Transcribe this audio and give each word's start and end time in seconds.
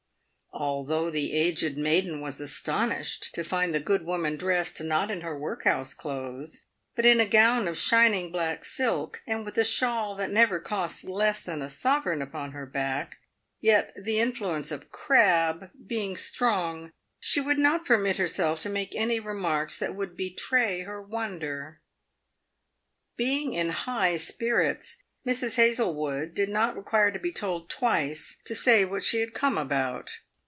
Although 0.53 1.09
the 1.09 1.33
aged 1.33 1.77
maiden 1.77 2.19
was 2.19 2.41
astonished 2.41 3.33
to 3.35 3.43
find 3.43 3.73
the 3.73 3.79
good 3.79 4.05
woman 4.05 4.35
dressed, 4.35 4.83
not 4.83 5.09
in 5.09 5.21
her 5.21 5.35
workhouse 5.35 5.93
clothes, 5.93 6.65
but 6.93 7.05
in 7.05 7.21
a 7.21 7.25
gown 7.25 7.69
of 7.69 7.77
shining 7.77 8.33
black 8.33 8.65
silk, 8.65 9.23
and 9.25 9.45
with 9.45 9.57
a 9.57 9.63
shawl 9.63 10.13
that 10.15 10.29
never 10.29 10.59
cost 10.59 11.05
less 11.05 11.41
than 11.41 11.61
a 11.61 11.67
sove 11.67 12.05
reign 12.05 12.21
upon 12.21 12.51
her 12.51 12.65
back, 12.65 13.19
yet 13.61 13.93
the 13.95 14.19
influence 14.19 14.71
of 14.71 14.91
crab 14.91 15.71
being 15.87 16.17
strong, 16.17 16.91
she 17.21 17.39
would 17.39 17.57
not 17.57 17.85
permit 17.85 18.17
herself 18.17 18.59
to 18.59 18.69
make 18.69 18.93
any 18.93 19.21
remarks 19.21 19.79
that 19.79 19.95
would 19.95 20.15
betray 20.17 20.81
her 20.81 21.01
wonder. 21.01 21.79
272 23.17 23.17
PAVED 23.17 23.17
WITH 23.17 23.17
GOLD. 23.17 23.17
Being 23.17 23.53
in 23.53 23.73
high 24.11 24.17
spirits, 24.17 24.97
Mrs. 25.25 25.55
Hazlewood 25.55 26.33
did 26.35 26.49
not 26.49 26.75
require 26.75 27.09
to 27.09 27.17
be 27.19 27.31
told 27.31 27.69
twice 27.69 28.35
to 28.43 28.53
say 28.53 28.83
what 28.83 29.03
she 29.03 29.21
had 29.21 29.33
come 29.33 29.57
about. 29.57 30.19